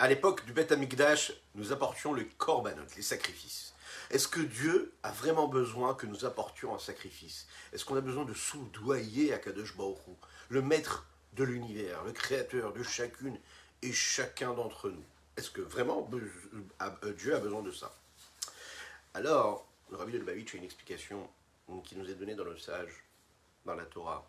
[0.00, 3.74] à l'époque du Beth Amikdash, nous apportions les korbanot, les sacrifices.
[4.10, 7.46] Est-ce que Dieu a vraiment besoin que nous apportions un sacrifice?
[7.74, 9.74] Est-ce qu'on a besoin de soudoyer à Kadosh
[10.48, 13.38] le maître de l'univers, le créateur de chacune
[13.82, 15.04] et chacun d'entre nous?
[15.36, 17.94] Est-ce que vraiment euh, Dieu a besoin de ça?
[19.12, 21.28] Alors, le Rabbi de Lubavitch a une explication
[21.84, 23.04] qui nous est donnée dans le sage,
[23.66, 24.26] dans la Torah.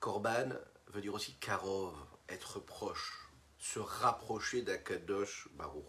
[0.00, 0.50] Korban
[0.88, 1.96] veut dire aussi karov,
[2.28, 3.25] être proche,
[3.58, 5.84] se rapprocher d'Akadosh Baruch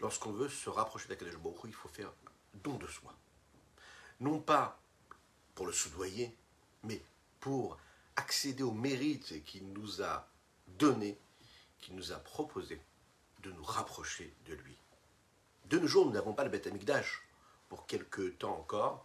[0.00, 2.12] Lorsqu'on veut se rapprocher d'Akadosh Baruch il faut faire
[2.54, 3.14] don de soi.
[4.20, 4.80] Non pas
[5.54, 6.36] pour le soudoyer,
[6.82, 7.02] mais
[7.40, 7.78] pour
[8.16, 10.28] accéder au mérite qu'il nous a
[10.78, 11.18] donné,
[11.80, 12.80] qu'il nous a proposé
[13.42, 14.76] de nous rapprocher de lui.
[15.66, 16.68] De nos jours, nous n'avons pas le Beth
[17.68, 19.04] pour quelques temps encore,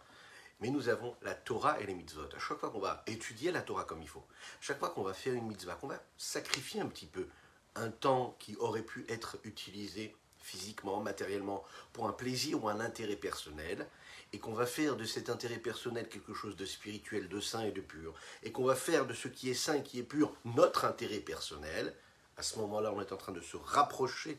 [0.60, 2.28] mais nous avons la Torah et les mitzvot.
[2.34, 4.26] À chaque fois qu'on va étudier la Torah comme il faut,
[4.60, 7.28] chaque fois qu'on va faire une mitzvah, qu'on va sacrifier un petit peu
[7.74, 13.16] un temps qui aurait pu être utilisé physiquement, matériellement, pour un plaisir ou un intérêt
[13.16, 13.86] personnel,
[14.32, 17.72] et qu'on va faire de cet intérêt personnel quelque chose de spirituel, de saint et
[17.72, 20.34] de pur, et qu'on va faire de ce qui est saint et qui est pur
[20.44, 21.94] notre intérêt personnel,
[22.36, 24.38] à ce moment-là, on est en train de se rapprocher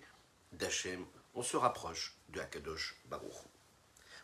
[0.51, 3.35] d'Hachem, on se rapproche de Akadosh Baruch.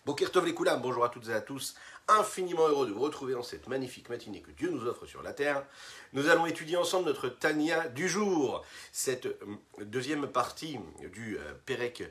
[0.05, 1.73] Bonjour à toutes et à tous.
[2.07, 5.33] Infiniment heureux de vous retrouver dans cette magnifique matinée que Dieu nous offre sur la
[5.33, 5.65] terre.
[6.13, 8.63] Nous allons étudier ensemble notre Tania du jour.
[8.91, 9.35] Cette euh,
[9.81, 10.77] deuxième partie
[11.11, 12.03] du euh, Perek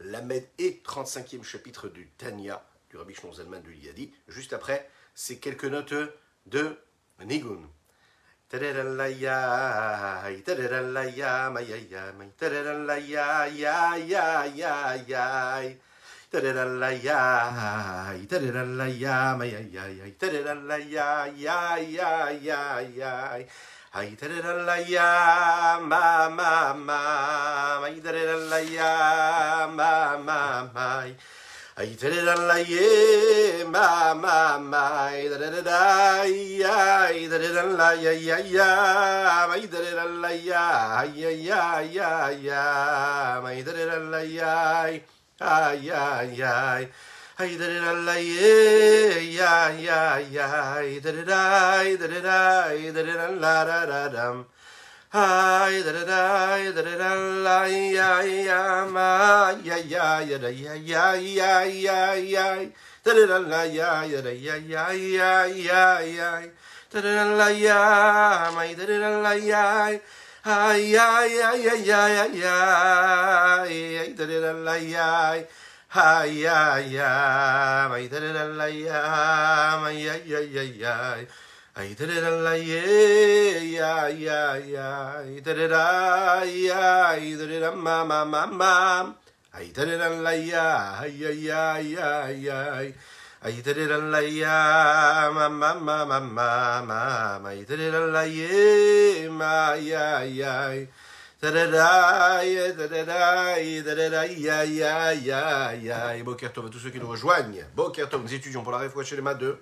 [0.00, 4.12] Lamed et 35e chapitre du Tania du Rabbi Shlon Zalman de l'Iyadi.
[4.28, 5.94] Juste après, c'est quelques notes
[6.44, 6.76] de
[7.24, 7.62] Nigun.
[16.30, 23.34] Tereralaya, tereralaya, mayayaya, tereralaya, ya, ya, ya, ya.
[23.90, 25.10] Ay, tereralaya,
[25.82, 27.02] ma, ma, ma,
[27.82, 28.94] ay, tereralaya,
[29.74, 31.02] ma, ma, ma.
[31.74, 38.70] Ay, tereralaye, ma, ma, ma, ay, tereralaya, ay, tereralaya, ya, ya,
[39.50, 40.62] ay, tereralaya,
[40.94, 42.62] ay, ya, ya, ya,
[43.42, 44.54] ay, tereralaya,
[45.40, 46.88] ay, ay, ay.
[47.38, 53.02] Ay, da da la ye, ay, ay, ay, da da da, da da da, da
[53.02, 54.44] da la da da dum.
[55.12, 60.48] Ay, da da da, da da da la, ya, ya, ma, ya, ya, ya, da,
[60.48, 62.70] ya, ya, ya, ya, ya.
[63.02, 66.42] Da da da la, ya, ya, da, ya, ya, ya, ya, ya.
[66.92, 69.98] Da da da la, ya, ma, da da da la, ya.
[70.44, 72.44] ay, ay, ay, ay, ay, ay,
[73.68, 75.44] ay,
[75.92, 77.02] Ay, ay, ay,
[77.90, 78.08] ay,
[79.90, 81.26] ay, ay, ay, ay,
[81.76, 88.24] ay, did it like yeah, yeah, yeah, did it I, yeah, did it ma ma
[88.24, 89.12] ma ma,
[89.52, 92.92] I did it like yeah, yeah, yeah, yeah, yeah.
[93.42, 93.60] Ay, ay.
[93.60, 97.38] Ay, da da da la, ya, ma, ma, ma, ma, ma, ma.
[97.38, 97.54] Ma, à
[106.68, 107.64] tous ceux qui nous rejoignent.
[107.74, 109.56] Boker nous étudions pour la réfoua chez les mains de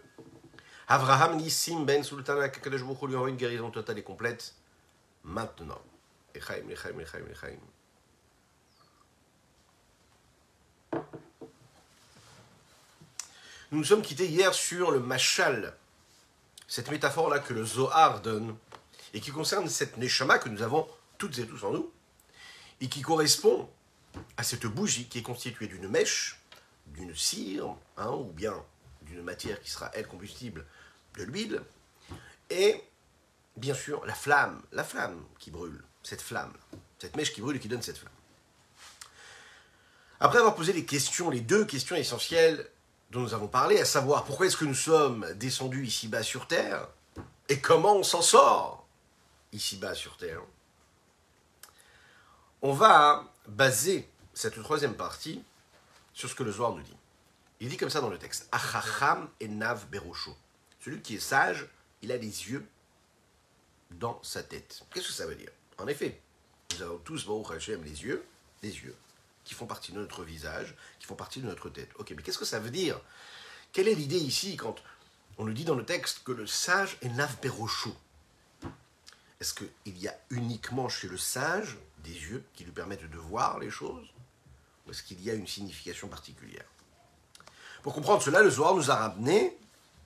[0.89, 4.55] Avraham Nissim Ben Sultan Akakadosh Baruch lui envoie une guérison totale et complète
[5.23, 5.81] maintenant.
[6.35, 7.61] Echaim, Echaim, Echaim, Echaim.
[13.71, 15.77] Nous nous sommes quittés hier sur le machal,
[16.67, 18.57] cette métaphore-là que le Zohar donne,
[19.13, 21.93] et qui concerne cette neshama que nous avons toutes et tous en nous,
[22.81, 23.69] et qui correspond
[24.39, 26.41] à cette bougie qui est constituée d'une mèche,
[26.87, 28.55] d'une cire, hein, ou bien
[29.03, 30.65] d'une matière qui sera, elle, combustible,
[31.19, 31.61] de l'huile,
[32.49, 32.83] et
[33.59, 36.55] bien sûr la flamme, la flamme qui brûle, cette flamme,
[36.99, 38.15] cette mèche qui brûle et qui donne cette flamme.
[40.21, 42.67] Après avoir posé les questions, les deux questions essentielles
[43.11, 46.89] dont nous avons parlé, à savoir pourquoi est-ce que nous sommes descendus ici-bas sur Terre,
[47.49, 48.87] et comment on s'en sort
[49.53, 50.43] ici-bas sur Terre,
[52.61, 55.43] on va baser cette troisième partie
[56.13, 56.97] sur ce que le Zohar nous dit.
[57.61, 60.37] Il dit comme ça dans le texte Achacham et Nav Berosho.
[60.81, 61.67] Celui qui est sage,
[62.03, 62.67] il a les yeux
[63.91, 64.83] dans sa tête.
[64.93, 65.51] Qu'est-ce que ça veut dire?
[65.79, 66.21] En effet,
[66.73, 68.25] nous avons tous, Baruch Hashem, les yeux,
[68.63, 68.97] les yeux,
[69.49, 71.89] qui font partie de notre visage, qui font partie de notre tête.
[71.99, 73.01] Ok, mais qu'est-ce que ça veut dire?
[73.73, 74.77] Quelle est l'idée ici quand
[75.39, 77.35] on nous dit dans le texte que le sage est Nav
[79.41, 83.59] Est-ce qu'il y a uniquement chez le sage des yeux qui lui permettent de voir
[83.59, 84.09] les choses?
[84.87, 86.67] Ou est-ce qu'il y a une signification particulière?
[87.83, 89.57] Pour comprendre cela, le Zohar nous a ramené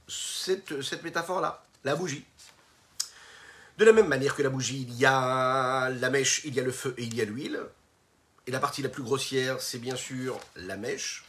[0.06, 2.24] cette métaphore-là, la bougie.
[3.76, 6.62] De la même manière que la bougie, il y a la mèche, il y a
[6.62, 7.60] le feu et il y a l'huile.
[8.46, 11.24] Et la partie la plus grossière, c'est bien sûr la mèche,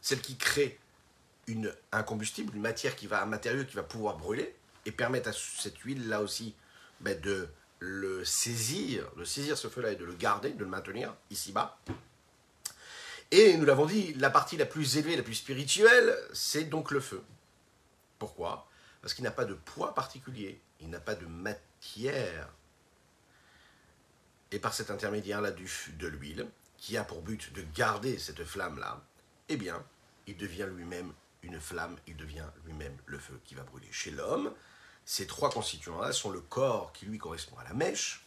[0.00, 0.78] celle qui crée
[1.92, 4.54] un combustible, une matière qui va, un matériau qui va pouvoir brûler
[4.86, 6.54] et permettre à cette huile là aussi
[7.00, 7.48] ben, de
[7.80, 11.78] le saisir, de saisir ce feu-là et de le garder, de le maintenir ici-bas.
[13.30, 17.00] Et nous l'avons dit, la partie la plus élevée, la plus spirituelle, c'est donc le
[17.00, 17.22] feu.
[18.18, 18.68] Pourquoi?
[19.02, 22.48] Parce qu'il n'a pas de poids particulier, il n'a pas de matière.
[24.54, 26.46] Et par cet intermédiaire-là de l'huile,
[26.78, 29.02] qui a pour but de garder cette flamme-là,
[29.48, 29.82] eh bien,
[30.28, 31.12] il devient lui-même
[31.42, 33.88] une flamme, il devient lui-même le feu qui va brûler.
[33.90, 34.52] Chez l'homme,
[35.04, 38.24] ces trois constituants-là sont le corps qui lui correspond à la mèche,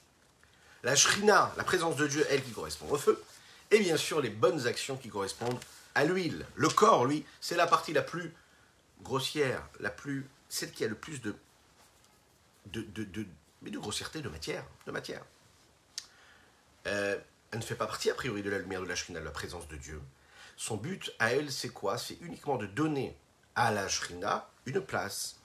[0.84, 3.24] la shrina, la présence de Dieu, elle qui correspond au feu,
[3.72, 5.60] et bien sûr les bonnes actions qui correspondent
[5.96, 6.46] à l'huile.
[6.56, 8.34] Le corps, lui, c'est la partie la plus
[9.02, 11.34] grossière, la plus, celle qui a le plus de,
[12.66, 13.26] de, de,
[13.62, 15.24] de grossièreté, de matière, de matière.
[16.88, 17.18] Euh,
[17.52, 19.32] elle ne fait pas partie a priori de la lumière de la shrina, de la
[19.32, 20.02] présence de Dieu.
[20.56, 21.98] Son but à elle, c'est quoi?
[21.98, 23.16] C'est uniquement de donner
[23.56, 25.40] à la shrina une place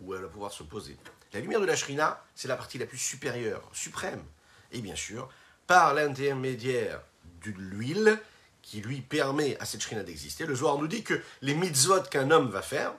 [0.00, 0.96] où elle va pouvoir se poser.
[1.32, 4.22] La lumière de la shrina, c'est la partie la plus supérieure, suprême.
[4.70, 5.28] Et bien sûr,
[5.66, 7.00] par l'intermédiaire
[7.44, 8.20] de l'huile
[8.62, 12.30] qui lui permet à cette shrina d'exister, le Zohar nous dit que les mitzvot qu'un
[12.30, 12.94] homme va faire,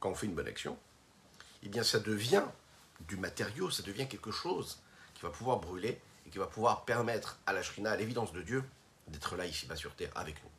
[0.00, 0.78] quand on fait une bonne action,
[1.62, 2.44] eh bien ça devient
[3.08, 4.80] du matériau, ça devient quelque chose
[5.14, 8.42] qui va pouvoir brûler et qui va pouvoir permettre à la shrina, à l'évidence de
[8.42, 8.64] Dieu,
[9.08, 10.50] d'être là ici-bas sur terre avec nous.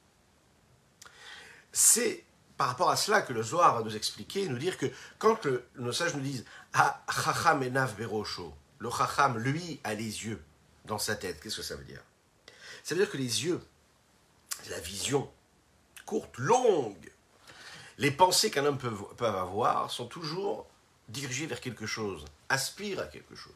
[1.71, 2.23] C'est
[2.57, 4.85] par rapport à cela que le Zohar va nous expliquer, nous dire que
[5.17, 10.25] quand le, nos sages nous disent Ah, Chacham enav berosho, le Chacham, lui, a les
[10.25, 10.41] yeux
[10.85, 12.01] dans sa tête, qu'est-ce que ça veut dire?
[12.83, 13.59] Ça veut dire que les yeux,
[14.69, 15.29] la vision
[16.05, 17.11] courte, longue,
[17.97, 20.67] les pensées qu'un homme peut, peut avoir sont toujours
[21.09, 23.53] dirigées vers quelque chose, aspirent à quelque chose.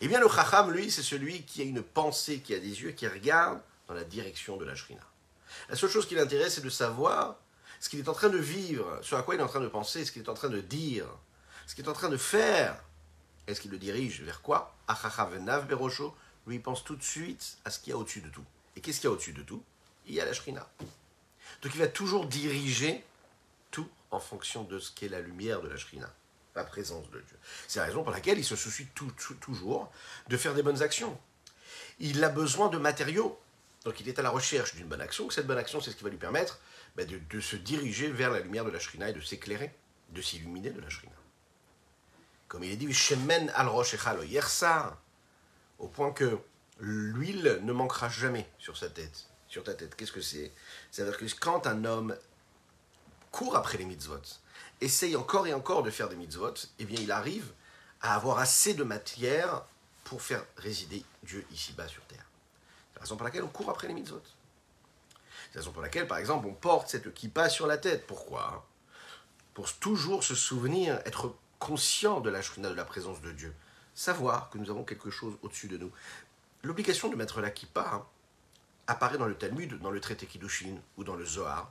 [0.00, 2.92] Eh bien, le Chacham, lui, c'est celui qui a une pensée, qui a des yeux,
[2.92, 5.06] qui regarde dans la direction de la Shrina.
[5.68, 7.36] La seule chose qui l'intéresse, c'est de savoir
[7.80, 9.68] ce qu'il est en train de vivre, sur à quoi il est en train de
[9.68, 11.06] penser, ce qu'il est en train de dire,
[11.66, 12.82] ce qu'il est en train de faire.
[13.46, 14.74] Est-ce qu'il le dirige vers quoi?
[14.88, 16.14] Achachavenav Berosho,
[16.46, 18.44] lui, il pense tout de suite à ce qu'il y a au-dessus de tout.
[18.76, 19.62] Et qu'est-ce qu'il y a au-dessus de tout?
[20.06, 20.68] Il y a la Shrina.
[21.62, 23.04] Donc il va toujours diriger
[23.70, 26.12] tout en fonction de ce qu'est la lumière de la Shrina,
[26.54, 27.38] la présence de Dieu.
[27.68, 29.90] C'est la raison pour laquelle il se soucie tout, toujours
[30.28, 31.18] de faire des bonnes actions.
[31.98, 33.38] Il a besoin de matériaux.
[33.84, 35.30] Donc il est à la recherche d'une bonne action.
[35.30, 36.60] Cette bonne action, c'est ce qui va lui permettre
[36.96, 39.72] ben de, se diriger vers la lumière de la Shrina et de s'éclairer,
[40.10, 41.14] de s'illuminer de la Shrina.
[42.48, 43.68] Comme il est dit, Shemen al
[45.78, 46.38] au point que
[46.80, 49.26] l'huile ne manquera jamais sur sa tête.
[49.48, 50.52] Sur ta tête, qu'est-ce que c'est?
[50.90, 52.16] C'est-à-dire que quand un homme
[53.30, 54.20] court après les mitzvot,
[54.80, 57.52] essaye encore et encore de faire des mitzvot, eh bien il arrive
[58.00, 59.62] à avoir assez de matière
[60.04, 62.24] pour faire résider Dieu ici-bas sur terre.
[62.92, 64.22] C'est la raison pour laquelle on court après les mitzvot.
[64.24, 68.06] C'est la raison pour laquelle, par exemple, on porte cette kippa sur la tête.
[68.06, 68.66] Pourquoi?
[69.54, 73.54] Pour toujours se souvenir, être conscient de la de la présence de Dieu.
[73.94, 75.92] Savoir que nous avons quelque chose au-dessus de nous.
[76.62, 78.06] L'obligation de mettre la kippa hein,
[78.86, 81.70] apparaît dans le Talmud, dans le traité Kiddushin ou dans le Zohar,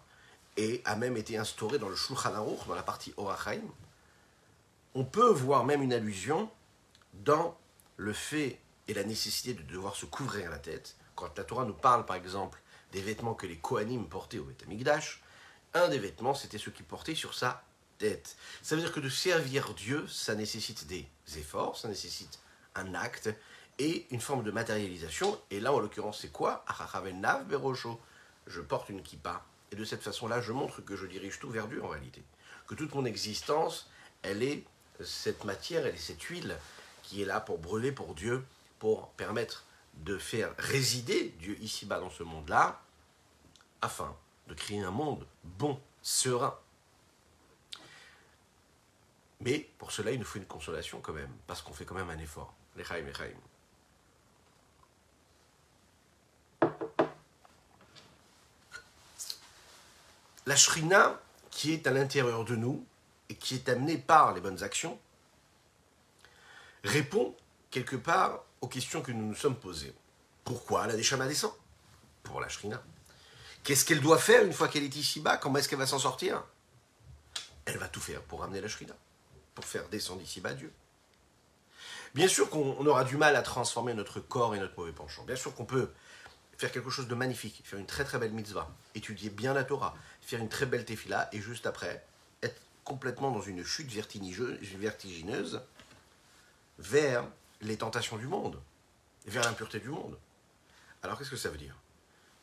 [0.59, 3.61] et a même été instaurée dans le Shulchan Aruch, dans la partie Orachaim.
[4.93, 6.51] On peut voir même une allusion
[7.13, 7.57] dans
[7.95, 8.59] le fait
[8.89, 10.97] et la nécessité de devoir se couvrir la tête.
[11.15, 14.63] Quand la Torah nous parle, par exemple, des vêtements que les Kohanim portaient au Beth
[14.63, 15.23] Amikdash,
[15.73, 17.63] un des vêtements, c'était ce qu'il portait sur sa
[17.97, 18.35] tête.
[18.61, 21.07] Ça veut dire que de servir Dieu, ça nécessite des
[21.37, 22.37] efforts, ça nécessite
[22.75, 23.29] un acte
[23.77, 25.39] et une forme de matérialisation.
[25.51, 26.65] Et là, en l'occurrence, c'est quoi?
[28.45, 29.45] Je porte une kippa.
[29.71, 32.23] Et de cette façon-là, je montre que je dirige tout vers Dieu en réalité.
[32.67, 33.89] Que toute mon existence,
[34.21, 34.63] elle est
[35.03, 36.57] cette matière, elle est cette huile
[37.03, 38.45] qui est là pour brûler pour Dieu,
[38.79, 42.81] pour permettre de faire résider Dieu ici-bas dans ce monde-là,
[43.81, 44.15] afin
[44.47, 46.57] de créer un monde bon, serein.
[49.41, 52.09] Mais pour cela, il nous faut une consolation quand même, parce qu'on fait quand même
[52.09, 52.53] un effort.
[52.75, 53.35] Lechaim, lechaim.
[60.49, 62.83] La shrina, qui est à l'intérieur de nous
[63.29, 64.99] et qui est amenée par les bonnes actions,
[66.83, 67.35] répond
[67.69, 69.93] quelque part aux questions que nous nous sommes posées.
[70.43, 71.51] Pourquoi la Neshama descend
[72.23, 72.81] Pour la Shrina?
[73.63, 76.43] Qu'est-ce qu'elle doit faire une fois qu'elle est ici-bas Comment est-ce qu'elle va s'en sortir?
[77.65, 78.95] Elle va tout faire pour ramener la Shrina,
[79.53, 80.73] pour faire descendre ici-bas Dieu.
[82.15, 85.21] Bien sûr qu'on aura du mal à transformer notre corps et notre mauvais penchant.
[85.25, 85.91] Bien sûr qu'on peut
[86.59, 89.95] faire quelque chose de magnifique, faire une très très belle mitzvah, étudier bien la Torah,
[90.29, 92.05] faire une très belle tefila et juste après
[92.43, 95.61] être complètement dans une chute vertigineuse
[96.77, 97.27] vers
[97.61, 98.61] les tentations du monde,
[99.25, 100.17] vers l'impureté du monde.
[101.01, 101.75] Alors qu'est-ce que ça veut dire?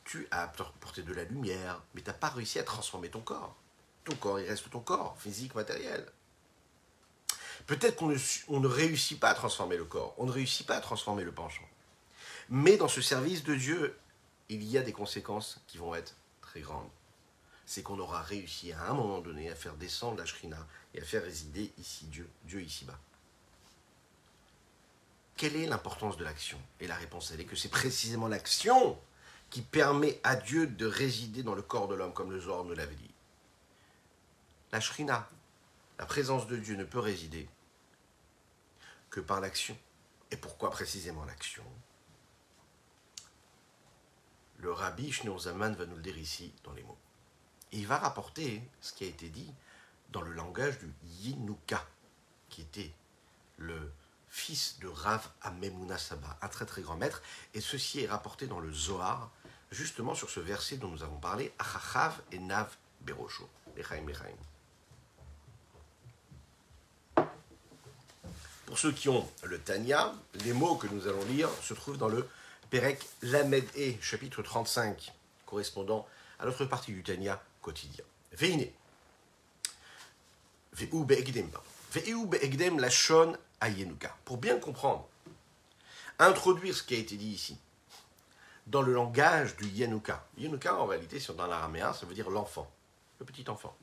[0.04, 3.56] Tu as apporté de la lumière, mais tu n'as pas réussi à transformer ton corps.
[4.04, 6.06] Ton corps, il reste ton corps, physique, matériel.
[7.66, 10.80] Peut-être qu'on ne, ne réussit pas à transformer le corps, on ne réussit pas à
[10.80, 11.68] transformer le penchant.
[12.48, 13.96] Mais dans ce service de Dieu,
[14.48, 16.90] il y a des conséquences qui vont être très grandes.
[17.66, 21.04] C'est qu'on aura réussi à un moment donné à faire descendre la Shrina et à
[21.04, 22.98] faire résider ici Dieu, Dieu ici-bas.
[25.36, 26.58] Quelle est l'importance de l'action?
[26.80, 28.98] Et la réponse, elle est que c'est précisément l'action
[29.50, 32.74] qui permet à Dieu de résider dans le corps de l'homme, comme le Zohar nous
[32.74, 33.10] l'avait dit.
[34.72, 35.28] La Shrina,
[35.98, 37.48] la présence de Dieu ne peut résider
[39.10, 39.76] que par l'action.
[40.30, 41.64] Et pourquoi précisément l'action?
[44.58, 46.98] Le rabbi Shneur Zaman va nous le dire ici dans les mots.
[47.76, 49.52] Il va rapporter ce qui a été dit
[50.10, 51.84] dans le langage du Yinuka,
[52.48, 52.90] qui était
[53.58, 53.92] le
[54.30, 57.22] fils de Rav Amemuna Saba, un très très grand maître,
[57.54, 59.30] et ceci est rapporté dans le Zohar,
[59.70, 64.06] justement sur ce verset dont nous avons parlé, Achachav et Nav Berosho, Echaim.
[68.64, 70.12] Pour ceux qui ont le Tanya,
[70.44, 72.28] les mots que nous allons lire se trouvent dans le
[72.70, 75.12] Perek Lamed E, chapitre 35,
[75.44, 76.06] correspondant
[76.38, 78.04] à l'autre partie du Tanya quotidien.
[78.32, 78.68] Veine.
[80.72, 81.04] Ve'u.
[81.92, 84.16] Ve'u be'egdem lachon ayenuka.
[84.24, 85.08] Pour bien comprendre,
[86.20, 87.58] introduire ce qui a été dit ici,
[88.68, 90.24] dans le langage du Yenuka.
[90.38, 92.70] Yenuka, en réalité, dans l'araméen, ça veut dire l'enfant,
[93.18, 93.76] le petit enfant.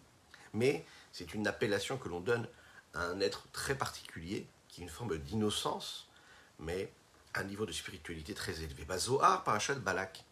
[0.53, 2.47] Mais c'est une appellation que l'on donne
[2.93, 6.07] à un être très particulier qui est une forme d'innocence,
[6.59, 6.91] mais
[7.35, 8.85] un niveau de spiritualité très élevé.
[8.85, 10.23] Bah, Zohar, parachat Balak.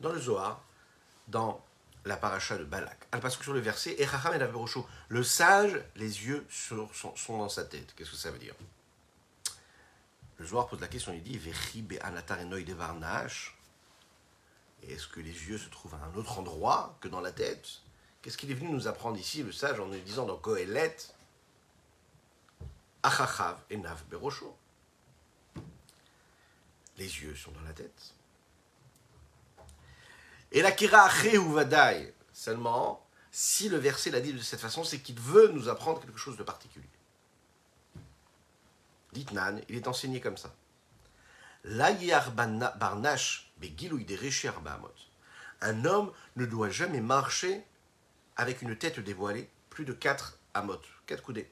[0.00, 0.62] Dans le Zohar,
[1.28, 1.64] dans
[2.04, 4.06] la paracha de Balak, elle passe sur le verset et
[5.08, 6.88] le sage, les yeux sont,
[7.28, 7.94] dans sa tête.
[7.94, 8.54] Qu'est-ce que ça veut dire?
[10.38, 11.40] Le Zohar pose la question, il dit
[14.82, 17.80] Est-ce que les yeux se trouvent à un autre endroit que dans la tête?
[18.22, 20.96] Qu'est-ce qu'il est venu nous apprendre ici, le sage, en nous disant dans Kohelet
[23.02, 24.02] Achachav et Nav.
[26.96, 28.14] Les yeux sont dans la tête.
[30.52, 31.08] Et la kira
[32.32, 36.18] seulement, si le verset l'a dit de cette façon, c'est qu'il veut nous apprendre quelque
[36.18, 36.88] chose de particulier.
[39.12, 40.54] Ditnan, il est enseigné comme ça.
[41.64, 43.52] barnash
[45.60, 47.64] Un homme ne doit jamais marcher
[48.36, 51.50] avec une tête dévoilée plus de 4 amot, 4 coudées.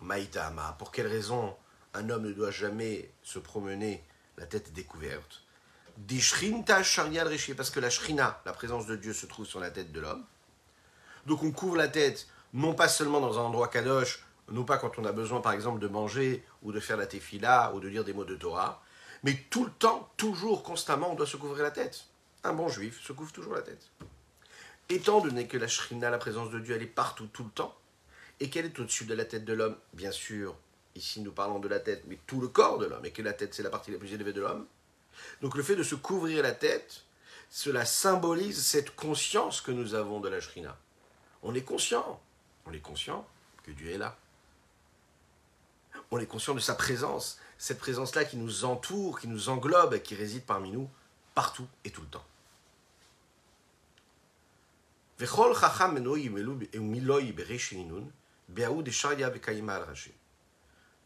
[0.00, 1.56] Maïtama, pour quelle raison
[1.94, 4.04] un homme ne doit jamais se promener
[4.36, 5.43] la tête découverte?
[7.56, 10.24] Parce que la shrina, la présence de Dieu, se trouve sur la tête de l'homme.
[11.26, 14.98] Donc on couvre la tête, non pas seulement dans un endroit kadosh, non pas quand
[14.98, 18.04] on a besoin par exemple de manger ou de faire la tefila ou de lire
[18.04, 18.82] des mots de Torah,
[19.22, 22.04] mais tout le temps, toujours, constamment, on doit se couvrir la tête.
[22.44, 23.88] Un bon juif se couvre toujours la tête.
[24.90, 27.74] Étant donné que la shrina, la présence de Dieu, elle est partout, tout le temps,
[28.38, 30.54] et qu'elle est au-dessus de la tête de l'homme, bien sûr,
[30.94, 33.32] ici nous parlons de la tête, mais tout le corps de l'homme, et que la
[33.32, 34.66] tête c'est la partie la plus élevée de l'homme.
[35.42, 37.04] Donc le fait de se couvrir la tête,
[37.50, 40.76] cela symbolise cette conscience que nous avons de la Shrina.
[41.42, 42.20] On est conscient,
[42.66, 43.26] on est conscient
[43.62, 44.16] que Dieu est là.
[46.10, 50.14] On est conscient de sa présence, cette présence-là qui nous entoure, qui nous englobe, qui
[50.14, 50.88] réside parmi nous,
[51.34, 52.24] partout et tout le temps.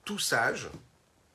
[0.04, 0.68] Tout sage,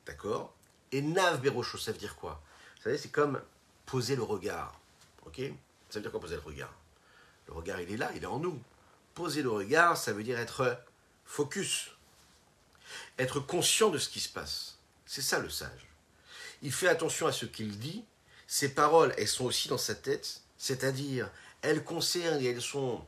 [0.06, 0.52] d'accord,
[0.90, 2.42] et nav berocho, ça veut dire quoi?
[2.84, 3.40] Savez, c'est comme
[3.86, 4.78] poser le regard.
[5.26, 5.40] Ok?
[5.90, 6.72] Ça veut dire quoi poser le regard?
[7.46, 8.60] Le regard, il est là, il est en nous.
[9.14, 10.78] Poser le regard, ça veut dire être
[11.24, 11.90] focus,
[13.18, 14.78] être conscient de ce qui se passe.
[15.06, 15.86] C'est ça le sage.
[16.62, 18.04] Il fait attention à ce qu'il dit.
[18.46, 21.30] Ses paroles, elles sont aussi dans sa tête, c'est-à-dire
[21.62, 23.04] elles concernent et elles sont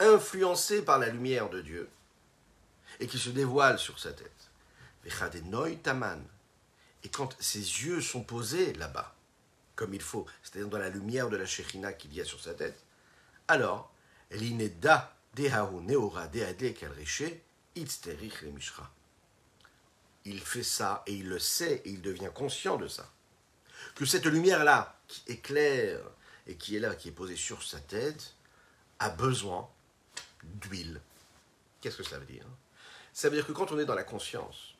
[0.00, 1.88] influencées par la lumière de Dieu
[3.00, 4.32] et qui se dévoile sur sa tête.
[7.04, 9.14] Et quand ses yeux sont posés là-bas,
[9.76, 12.54] comme il faut, c'est-à-dire dans la lumière de la Shekhinah qu'il y a sur sa
[12.54, 12.82] tête,
[13.46, 13.92] alors,
[14.30, 16.28] l'ineda neora
[20.24, 23.10] Il fait ça et il le sait et il devient conscient de ça.
[23.94, 26.00] Que cette lumière-là, qui éclaire
[26.46, 28.34] et qui est là, qui est posée sur sa tête,
[28.98, 29.68] a besoin
[30.42, 31.00] d'huile.
[31.80, 32.44] Qu'est-ce que ça veut dire?
[33.12, 34.74] Ça veut dire que quand on est dans la conscience,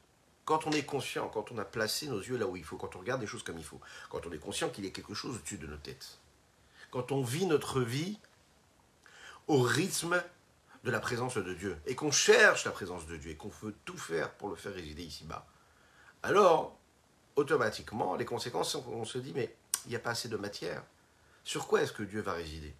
[0.49, 2.97] quand on est conscient, quand on a placé nos yeux là où il faut, quand
[2.97, 5.12] on regarde les choses comme il faut, quand on est conscient qu'il y a quelque
[5.12, 6.21] chose au-dessus de nos têtes,
[6.90, 8.19] quand on vit notre vie
[9.47, 10.25] au rythme
[10.85, 13.75] de la présence de Dieu, et qu'on cherche la présence de Dieu, et qu'on veut
[13.85, 15.47] tout faire pour le faire résider ici-bas,
[16.23, 16.78] alors,
[17.37, 20.83] automatiquement, les conséquences sont qu'on se dit, mais il n'y a pas assez de matière.
[21.45, 22.75] Sur quoi est-ce que Dieu va résider?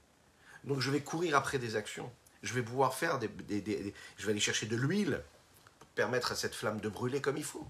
[0.65, 2.11] Donc je vais courir après des actions.
[2.43, 3.29] Je vais pouvoir faire des,
[4.17, 5.23] Je vais aller chercher de l'huile
[5.99, 7.67] permettre à cette flamme de brûler comme il faut.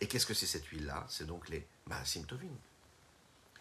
[0.00, 1.04] Et qu'est-ce que c'est cette huile-là?
[1.10, 2.24] C'est donc les Maasim.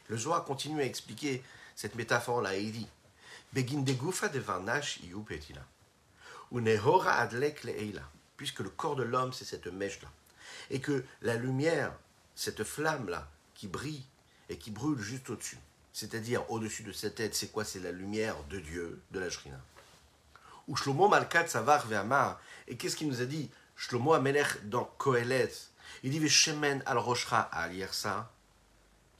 [0.07, 1.43] Le Zohar continue à expliquer
[1.75, 2.87] cette métaphore-là et il dit
[3.51, 5.65] Begin de de varnash petila.
[6.53, 7.67] Unehora adlek.
[8.37, 10.07] Puisque le corps de l'homme, c'est cette mèche-là.
[10.69, 11.91] Et que la lumière,
[12.35, 14.05] cette flamme-là, qui brille
[14.47, 15.59] et qui brûle juste au-dessus,
[15.91, 17.65] c'est-à-dire au-dessus de sa tête, c'est quoi?
[17.65, 19.59] C'est la lumière de Dieu, de la Shrina.
[20.69, 22.39] Ou Shlomo Malkat Savar Ve'amar.
[22.67, 23.49] Et qu'est-ce qu'il nous a dit?
[23.75, 25.51] Shlomo Amelech dans Kohelet.
[26.03, 28.31] Il dit Veshemen al Roshra al Yersa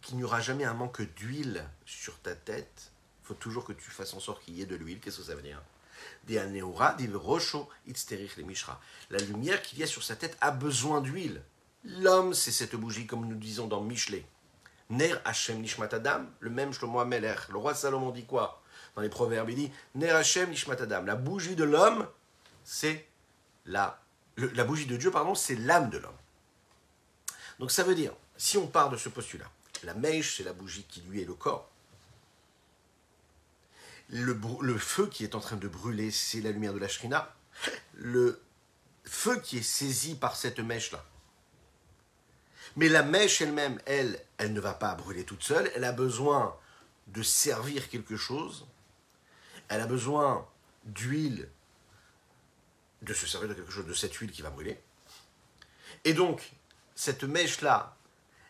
[0.02, 2.92] qu'il n'y aura jamais un manque d'huile sur ta tête.
[3.24, 5.00] Il faut toujours que tu fasses en sorte qu'il y ait de l'huile.
[5.00, 5.62] Qu'est-ce que ça veut dire?
[9.10, 11.42] La lumière qu'il y a sur sa tête a besoin d'huile.
[11.84, 14.26] L'homme, c'est cette bougie, comme nous disons dans Michelet.
[14.90, 17.36] Ner Hashem Nishmatadam, le même Shlomo Ameler.
[17.50, 18.62] Le roi Salomon dit quoi?
[19.00, 21.06] Dans les proverbes, il dit Ner Hashem Nishmatadam.
[21.06, 22.06] La bougie de l'homme,
[22.66, 23.08] c'est
[23.66, 23.98] la,
[24.36, 26.18] la bougie de Dieu, pardon, c'est l'âme de l'homme.
[27.60, 29.50] Donc ça veut dire, si on part de ce postulat,
[29.84, 31.70] la mèche, c'est la bougie qui lui est le corps.
[34.10, 37.34] Le, le, feu qui est en train de brûler, c'est la lumière de la shrina.
[37.94, 38.42] Le
[39.06, 41.06] feu qui est saisi par cette mèche-là,
[42.76, 46.54] mais la mèche elle-même, elle, elle ne va pas brûler toute seule, elle a besoin
[47.08, 48.66] de servir quelque chose,
[49.70, 50.46] elle a besoin
[50.84, 51.50] d'huile,
[53.02, 54.80] de se servir de quelque chose, de cette huile qui va brûler.
[56.04, 56.52] Et donc,
[56.96, 57.96] cette mèche-là,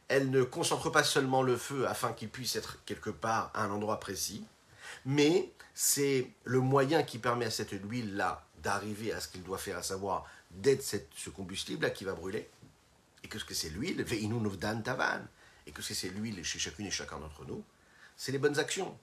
[0.08, 3.70] elle ne concentre pas seulement le feu afin qu'il puisse être quelque part à un
[3.70, 4.44] endroit précis,
[5.06, 9.78] mais c'est le moyen qui permet à cette huile-là d'arriver à ce qu'il doit faire,
[9.78, 12.50] à savoir d'être ce combustible-là qui va brûler
[13.24, 17.46] et que ce que c'est l'huile, et que c'est l'huile chez chacune et chacun d'entre
[17.46, 17.64] nous,
[18.18, 18.98] c'est les bonnes actions.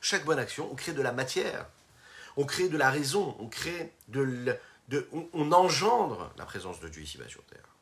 [0.00, 1.66] Chaque bonne action, on crée de la matière,
[2.36, 4.56] on crée de la raison, on crée de,
[5.32, 7.76] on, engendre la présence de Dieu ici-bas sur terre.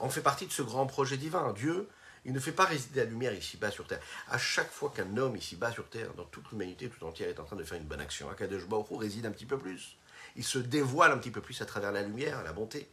[0.00, 1.52] On fait partie de ce grand projet divin.
[1.54, 1.88] Dieu,
[2.26, 4.00] il ne fait pas résider la lumière ici-bas sur terre.
[4.28, 7.44] À chaque fois qu'un homme ici-bas sur terre, dans toute l'humanité tout entière, est en
[7.44, 9.96] train de faire une bonne action, Akadosh Baruch réside un petit peu plus.
[10.36, 12.88] Il se dévoile un petit peu plus à travers la lumière, la bonté.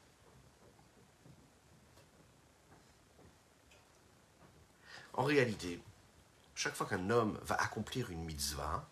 [5.16, 5.80] En réalité,
[6.56, 8.88] chaque fois qu'un homme va accomplir une mitzvah,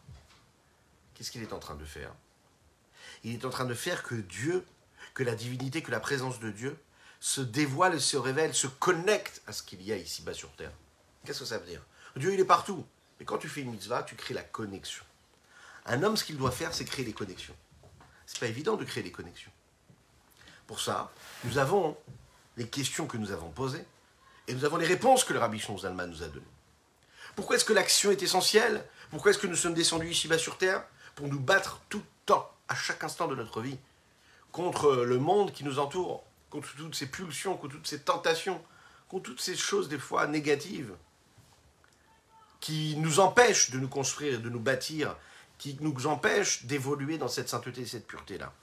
[1.14, 2.14] qu'est-ce qu'il est en train de faire?
[3.24, 4.66] Il est en train de faire que Dieu,
[5.14, 6.78] que la divinité, que la présence de Dieu
[7.20, 10.72] se dévoile, se révèle, se connecte à ce qu'il y a ici-bas sur terre.
[11.24, 11.84] Qu'est-ce que ça veut dire?
[12.16, 12.86] Dieu, il est partout.
[13.20, 15.06] Et quand tu fais une mitzvah, tu crées la connexion.
[15.86, 17.56] Un homme, ce qu'il doit faire, c'est créer des connexions.
[18.26, 19.52] C'est pas évident de créer des connexions.
[20.66, 21.12] Pour ça,
[21.44, 21.98] nous avons
[22.58, 23.86] les questions que nous avons posées,
[24.48, 26.46] et nous avons les réponses que le rabbi Zalman nous a données.
[27.36, 28.86] Pourquoi est-ce que l'action est essentielle?
[29.10, 30.84] Pourquoi est-ce que nous sommes descendus ici-bas sur Terre
[31.16, 33.78] Pour nous battre tout le temps, à chaque instant de notre vie,
[34.52, 38.62] contre le monde qui nous entoure, contre toutes ces pulsions, contre toutes ces tentations,
[39.08, 40.94] contre toutes ces choses des fois négatives
[42.60, 45.18] qui nous empêchent de nous construire de nous bâtir,
[45.58, 48.54] qui nous empêchent d'évoluer dans cette sainteté et cette pureté-là?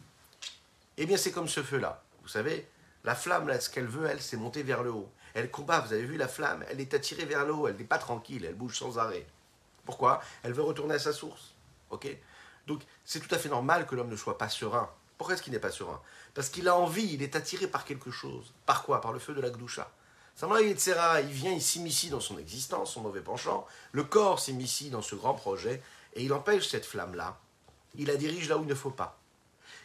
[0.97, 2.03] Eh bien, c'est comme ce feu-là.
[2.23, 2.69] Vous savez,
[3.05, 5.11] la flamme, ce qu'elle veut, elle, c'est monter vers le haut.
[5.39, 7.85] Elle combat, vous avez vu la flamme, elle est attirée vers le haut, elle n'est
[7.85, 9.25] pas tranquille, elle bouge sans arrêt.
[9.85, 10.21] Pourquoi?
[10.43, 11.55] Elle veut retourner à sa source.
[11.91, 12.09] Ok?
[12.67, 14.91] Donc c'est tout à fait normal que l'homme ne soit pas serein.
[15.17, 16.03] Pourquoi est-ce qu'il n'est pas serein?
[16.35, 18.53] Parce qu'il a envie, il est attiré par quelque chose.
[18.67, 19.01] Par quoi?
[19.01, 19.89] Par le feu de la Gdoucha.
[20.35, 23.65] Simplement, il il vient, il s'immiscie dans son existence, son mauvais penchant.
[23.93, 25.81] Le corps s'immiscie dans ce grand projet
[26.15, 27.39] et il empêche cette flamme-là.
[27.95, 29.21] Il la dirige là où il ne faut pas.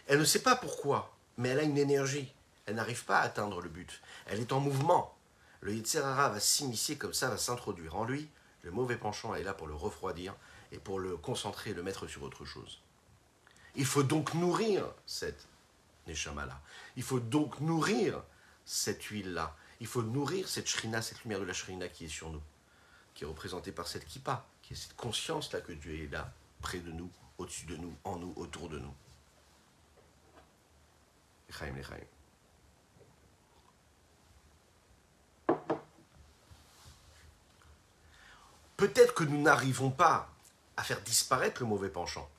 [0.07, 2.33] Elle ne sait pas pourquoi, mais elle a une énergie.
[2.65, 4.01] Elle n'arrive pas à atteindre le but.
[4.25, 5.13] Elle est en mouvement
[5.63, 8.29] le Yitzhara va s'immiscer comme ça, va s'introduire en lui.
[8.63, 10.35] Le mauvais penchant est là pour le refroidir
[10.73, 12.81] et pour le concentrer et le mettre sur autre chose.
[13.75, 15.47] Il faut donc nourrir cette
[16.07, 16.59] Neshama-là.
[16.97, 18.21] Il faut donc nourrir
[18.65, 19.55] cette huile-là.
[19.79, 22.43] Il faut nourrir cette shrina, cette lumière de la shrina qui est sur nous,
[23.13, 26.79] qui est représentée par cette kippa, qui est cette conscience-là que Dieu est là, près
[26.79, 28.93] de nous, au-dessus de nous, en nous, autour de nous.
[38.83, 40.29] Peut-être que nous n'arrivons pas
[40.75, 42.29] à faire disparaître le mauvais penchant,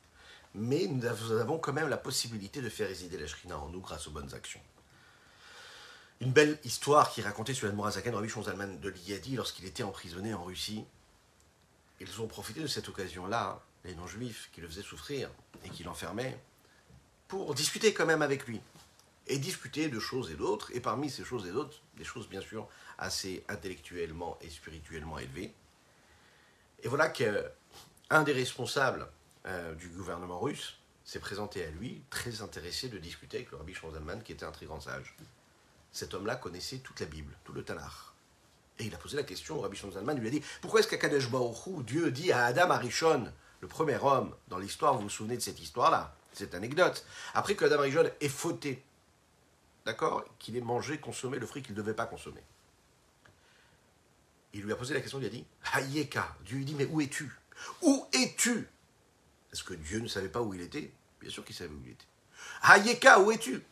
[0.54, 4.08] mais nous avons quand même la possibilité de faire résider la Shrina en nous grâce
[4.08, 4.60] aux bonnes actions.
[6.20, 10.34] Une belle histoire qui est racontée sur l'Admorazaken, Rabbi Shonzalman de Liadi, lorsqu'il était emprisonné
[10.34, 10.84] en Russie.
[11.98, 15.30] Ils ont profité de cette occasion-là, les non-juifs qui le faisaient souffrir
[15.64, 16.38] et qui l'enfermaient,
[17.26, 18.60] pour discuter quand même avec lui.
[19.28, 22.42] Et discuter de choses et d'autres, et parmi ces choses et d'autres, des choses bien
[22.42, 25.54] sûr assez intellectuellement et spirituellement élevées.
[26.84, 29.08] Et voilà qu'un des responsables
[29.46, 33.74] euh, du gouvernement russe s'est présenté à lui, très intéressé de discuter avec le rabbi
[33.74, 35.16] Zalman, qui était un très grand sage.
[35.92, 37.90] Cet homme-là connaissait toute la Bible, tout le Tanakh.
[38.78, 40.88] Et il a posé la question au rabbi Zalman, il lui a dit Pourquoi est-ce
[40.88, 45.08] qu'à Kadesh Baruch Dieu dit à Adam Arishon, le premier homme dans l'histoire, vous vous
[45.08, 48.82] souvenez de cette histoire-là, cette anecdote, après que Adam Arishon ait fauté,
[49.86, 52.42] d'accord, qu'il ait mangé, consommé le fruit qu'il ne devait pas consommer?
[54.54, 56.36] Il lui a posé la question, il a dit Hayeka.
[56.44, 57.30] Dieu lui dit Mais où es-tu?
[57.82, 58.68] Où es-tu?
[59.52, 60.92] Est-ce que Dieu ne savait pas où il était?
[61.20, 62.06] Bien sûr qu'il savait où il était.
[62.62, 63.62] Hayeka, où es-tu?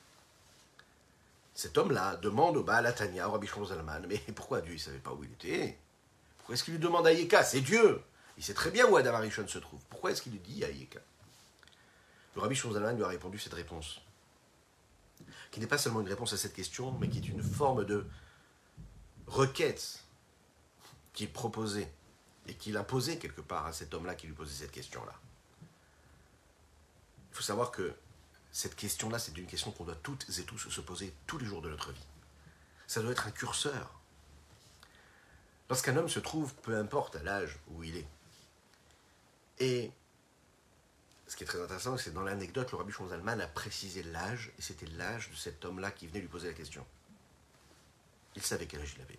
[1.55, 5.12] Cet homme-là demande au Baal Atania, au Rabbi Zalman, mais pourquoi Dieu ne savait pas
[5.12, 5.79] où il était?
[6.38, 7.45] Pourquoi est-ce qu'il lui demande Hayeka?
[7.45, 8.03] C'est Dieu!
[8.37, 9.81] Il sait très bien où Adam Arishon se trouve.
[9.88, 10.99] Pourquoi est-ce qu'il lui dit Hayeka?
[12.35, 14.01] Le Rabbi Zalman lui a répondu cette réponse,
[15.53, 18.05] qui n'est pas seulement une réponse à cette question, mais qui est une forme de
[19.27, 20.03] requête
[21.12, 21.92] qu'il proposait
[22.46, 25.14] et qu'il imposait quelque part à cet homme-là qui lui posait cette question-là.
[27.31, 27.94] Il faut savoir que
[28.51, 31.62] cette question-là, c'est une question qu'on doit toutes et tous se poser tous les jours
[31.62, 32.07] de notre vie.
[32.87, 33.90] Ça doit être un curseur.
[35.70, 38.07] Lorsqu'un homme se trouve, peu importe à l'âge où il est,
[39.59, 39.90] et
[41.27, 44.62] ce qui est très intéressant, c'est dans l'anecdote, le rabbi Zalman a précisé l'âge, et
[44.62, 46.85] c'était l'âge de cet homme-là qui venait lui poser la question.
[48.37, 49.18] Il savait quel âge il avait.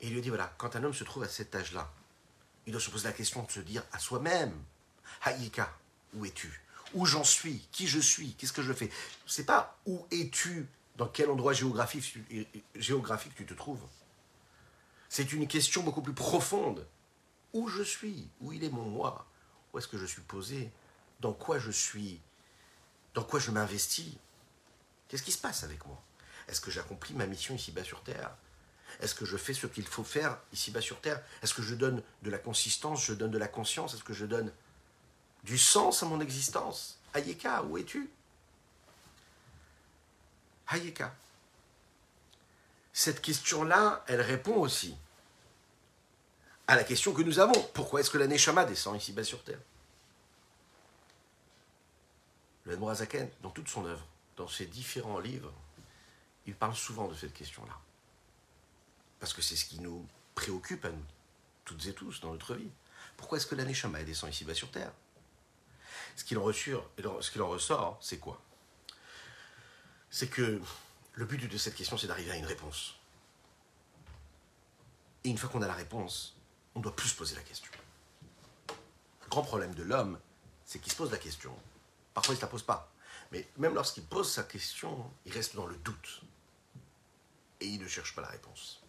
[0.00, 1.90] Et il lui dit, voilà, quand un homme se trouve à cet âge-là,
[2.66, 4.52] il doit se poser la question de se dire à soi-même,
[5.22, 5.72] Haïka,
[6.14, 6.60] où es-tu?
[6.94, 7.66] Où j'en suis?
[7.72, 8.34] Qui je suis?
[8.34, 8.90] Qu'est-ce que je fais?
[9.26, 10.68] C'est pas où es-tu?
[10.96, 12.16] Dans quel endroit géographique,
[12.74, 13.84] géographique tu te trouves?
[15.08, 16.86] C'est une question beaucoup plus profonde.
[17.52, 18.28] Où je suis?
[18.40, 19.26] Où il est mon moi?
[19.72, 20.70] Où est-ce que je suis posé?
[21.20, 22.20] Dans quoi je suis?
[23.14, 24.14] Dans quoi je m'investis?
[25.08, 26.02] Qu'est-ce qui se passe avec moi?
[26.48, 28.34] Est-ce que j'accomplis ma mission ici-bas sur Terre?
[29.00, 31.22] Est-ce que je fais ce qu'il faut faire ici-bas sur Terre?
[31.42, 33.94] Est-ce que je donne de la consistance Je donne de la conscience?
[33.94, 34.52] Est-ce que je donne
[35.44, 36.98] du sens à mon existence?
[37.14, 38.10] Hayeka, où es-tu?
[40.68, 41.14] Hayeka.
[42.92, 44.96] Cette question-là, elle répond aussi
[46.66, 47.60] à la question que nous avons.
[47.74, 49.60] Pourquoi est-ce que la Neshama descend ici-bas sur Terre?
[52.64, 54.04] Le Mourazaken, dans toute son œuvre,
[54.36, 55.52] dans ses différents livres,
[56.46, 57.78] il parle souvent de cette question-là.
[59.20, 61.04] Parce que c'est ce qui nous préoccupe à nous,
[61.64, 62.70] toutes et tous, dans notre vie.
[63.16, 64.92] Pourquoi est-ce que la Neshama descend ici-bas sur Terre?
[66.16, 68.40] Ce qu'il en, ressort, c'est quoi?
[70.10, 70.60] C'est que
[71.14, 72.94] le but de cette question, c'est d'arriver à une réponse.
[75.24, 76.36] Et une fois qu'on a la réponse,
[76.74, 77.70] on ne doit plus se poser la question.
[78.68, 80.18] Le grand problème de l'homme,
[80.64, 81.54] c'est qu'il se pose la question.
[82.14, 82.92] Parfois, il ne se la pose pas.
[83.32, 86.22] Mais même lorsqu'il pose sa question, il reste dans le doute.
[87.60, 88.82] Et il ne cherche pas la réponse.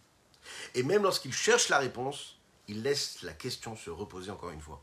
[0.74, 2.36] Et même lorsqu'il cherche la réponse,
[2.68, 4.82] il laisse la question se reposer encore une fois.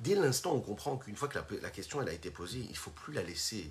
[0.00, 2.90] Dès l'instant on comprend qu'une fois que la, question a été posée, il ne faut
[2.90, 3.70] plus la laisser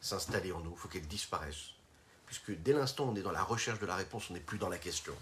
[0.00, 1.74] s'installer en nous, il faut qu'elle disparaisse.
[2.26, 4.68] Puisque dès l'instant on est dans la recherche de la réponse, on n'est plus dans
[4.68, 5.14] la question.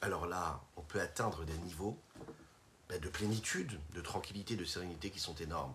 [0.00, 1.96] Alors là, on peut atteindre des niveaux
[2.88, 5.74] ben, de plénitude, de tranquillité, de sérénité qui sont énormes.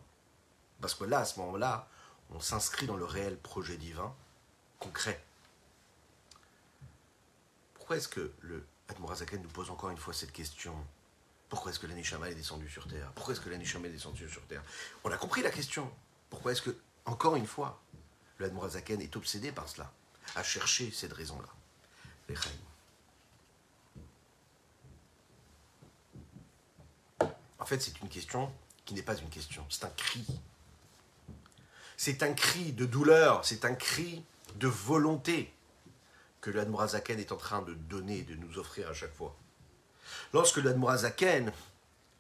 [0.82, 1.88] Parce que là, à ce moment-là,
[2.32, 4.14] on s'inscrit dans le réel projet divin
[4.80, 5.24] concret.
[7.88, 10.76] Pourquoi est-ce que le Admorazaken nous pose encore une fois cette question?
[11.48, 13.10] Pourquoi est-ce que l'Anishama est descendu sur Terre?
[13.16, 14.62] Pourquoi est-ce que l'Anishama est descendu sur Terre?
[15.06, 15.90] On a compris la question.
[16.30, 17.82] Pourquoi est-ce que, encore une fois,
[18.40, 19.90] le Admorazaken est obsédé par cela,
[20.36, 21.48] à chercher cette raison-là?
[22.28, 22.36] Les
[27.58, 30.26] En fait, c'est une question qui n'est pas une question, c'est un cri.
[31.96, 35.54] C'est un cri de douleur, c'est un cri de volonté
[36.42, 39.36] que le Admorazaken est en train de donner, de nous offrir à chaque fois.
[40.34, 41.52] Lorsque le Zaken,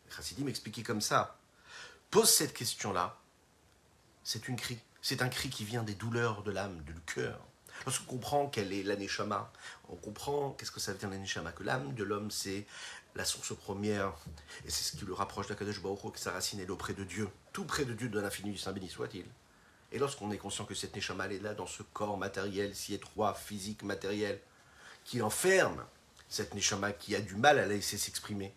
[0.09, 1.37] Chassidim m'expliquait comme ça,
[2.11, 3.17] pose cette question-là,
[4.23, 4.79] c'est une cri.
[5.01, 7.39] C'est un cri qui vient des douleurs de l'âme, du cœur.
[7.85, 9.51] Lorsqu'on comprend quelle est l'aneshama,
[9.89, 12.65] on comprend qu'est-ce que ça veut dire l'aneshama, que l'âme de l'homme c'est
[13.15, 14.13] la source première,
[14.65, 17.29] et c'est ce qui le rapproche d'Akadosh Baruch que sa racine est auprès de Dieu,
[17.53, 19.25] tout près de Dieu de l'infini du Saint béni soit-il.
[19.91, 23.33] Et lorsqu'on est conscient que cette neshama est là dans ce corps matériel si étroit,
[23.33, 24.39] physique, matériel,
[25.05, 25.85] qui enferme
[26.27, 28.53] cette Neshama qui a du mal à la laisser s'exprimer.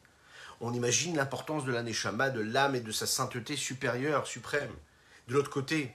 [0.60, 4.74] On imagine l'importance de la Neshama, de l'âme et de sa sainteté supérieure, suprême.
[5.28, 5.94] De l'autre côté,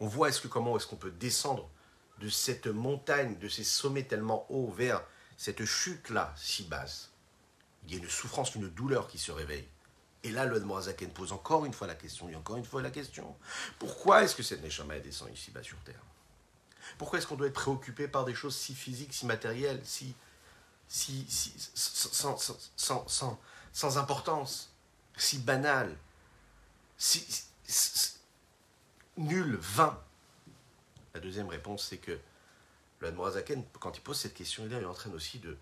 [0.00, 1.70] on voit est-ce que comment est-ce qu'on peut descendre
[2.20, 5.02] de cette montagne, de ces sommets tellement hauts vers
[5.36, 7.12] cette chute-là si basse?
[7.86, 9.68] Il y a une souffrance, une douleur qui se réveille.
[10.24, 12.90] Et là, le Zaken pose encore une fois la question, et encore une fois la
[12.90, 13.36] question.
[13.78, 16.02] Pourquoi est-ce que cette Neshama descend ici-bas sur Terre?
[16.96, 20.14] Pourquoi est-ce qu'on doit être préoccupé par des choses si physiques, si matérielles, si,
[20.88, 21.54] si, si
[22.76, 24.72] sans, importance,
[25.16, 25.96] si banales,
[26.96, 27.24] si,
[29.16, 30.02] nul, vain?
[31.14, 32.18] La deuxième réponse, c'est que
[33.00, 35.56] le Zaken, quand il pose cette question, il est en train aussi de,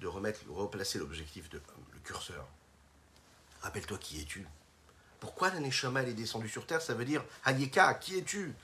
[0.00, 1.62] de remettre, replacer l'objectif, de,
[1.94, 2.46] le curseur
[3.62, 4.46] Rappelle-toi qui es-tu?
[5.20, 6.82] Pourquoi la Neshama est descendue sur terre?
[6.82, 8.54] Ça veut dire Hayeka, qui es-tu?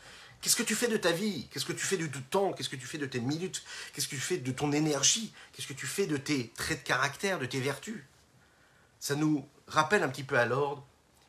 [0.40, 1.48] Qu'est-ce que tu fais de ta vie?
[1.48, 2.52] Qu'est-ce que tu fais de tout temps?
[2.52, 3.64] Qu'est-ce que tu fais de tes minutes?
[3.92, 5.32] Qu'est-ce que tu fais de ton énergie?
[5.52, 8.04] Qu'est-ce que tu fais de tes traits de caractère, de tes vertus?
[9.00, 10.86] Ça nous rappelle un petit peu à l'ordre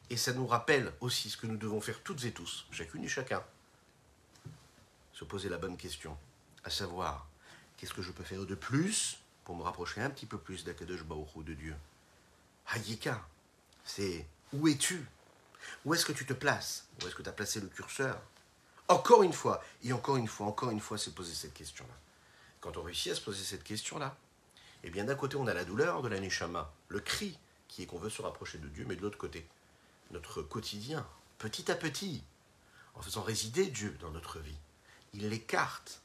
[0.10, 3.08] et ça nous rappelle aussi ce que nous devons faire toutes et tous, chacune et
[3.08, 3.44] chacun.
[5.14, 6.18] Se poser la bonne question,
[6.64, 7.28] à savoir,
[7.78, 11.04] qu'est-ce que je peux faire de plus pour me rapprocher un petit peu plus d'Akadosh
[11.04, 11.76] de Dieu?
[12.68, 13.28] Hayeka,
[13.90, 15.04] c'est où es-tu?
[15.84, 16.86] Où est-ce que tu te places?
[17.02, 18.22] Où est-ce que tu as placé le curseur?
[18.88, 21.94] Encore une fois, et encore une fois, encore une fois, c'est poser cette question-là.
[22.62, 24.16] Quand on réussit à se poser cette question-là,
[24.84, 27.86] eh bien d'un côté on a la douleur de la neshama, le cri qui est
[27.88, 29.48] qu'on veut se rapprocher de Dieu, mais de l'autre côté,
[30.12, 31.08] notre quotidien,
[31.40, 32.24] petit à petit,
[32.94, 34.58] en faisant résider Dieu dans notre vie,
[35.14, 36.02] il écarte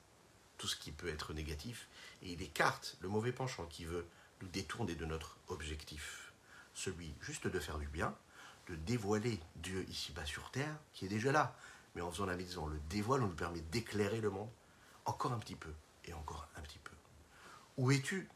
[0.56, 1.88] tout ce qui peut être négatif
[2.22, 4.06] et il écarte le mauvais penchant qui veut
[4.40, 6.23] nous détourner de notre objectif
[6.74, 8.14] celui juste de faire du bien,
[8.68, 11.56] de dévoiler Dieu ici-bas sur terre, qui est déjà là.
[11.94, 14.50] Mais en faisant la maison, le dévoile, on nous permet d'éclairer le monde
[15.04, 15.72] encore un petit peu
[16.04, 16.92] et encore un petit peu.
[17.76, 18.28] Où es-tu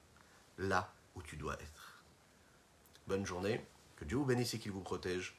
[0.59, 2.03] Là où tu dois être?
[3.07, 3.64] Bonne journée,
[3.96, 5.37] que Dieu vous bénisse et qu'il vous protège,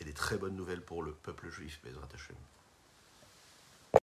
[0.00, 2.08] et des très bonnes nouvelles pour le peuple juif, Bezrat.